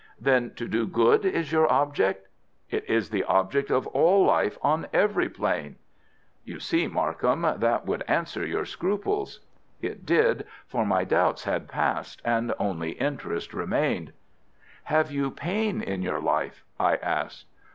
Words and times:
"Then 0.19 0.55
to 0.55 0.67
do 0.67 0.87
good 0.87 1.25
is 1.25 1.51
your 1.51 1.71
object?" 1.71 2.27
"It 2.71 2.89
is 2.89 3.11
the 3.11 3.23
object 3.25 3.69
of 3.69 3.85
all 3.85 4.25
life 4.25 4.57
on 4.63 4.87
every 4.91 5.29
plane." 5.29 5.75
"You 6.43 6.59
see, 6.59 6.87
Markham, 6.87 7.43
that 7.43 7.83
should 7.87 8.01
answer 8.07 8.43
your 8.43 8.65
scruples." 8.65 9.41
It 9.79 10.03
did, 10.03 10.47
for 10.65 10.87
my 10.87 11.03
doubts 11.03 11.43
had 11.43 11.67
passed 11.67 12.19
and 12.25 12.51
only 12.57 12.93
interest 12.93 13.53
remained. 13.53 14.11
"Have 14.85 15.11
you 15.11 15.29
pain 15.29 15.83
in 15.83 16.01
your 16.01 16.19
life?" 16.19 16.65
I 16.79 16.95
asked. 16.95 17.45